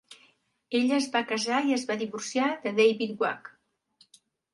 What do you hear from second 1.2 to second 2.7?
casar i es va divorciar